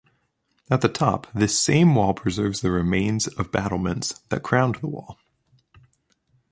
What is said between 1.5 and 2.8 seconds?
same wall preserves the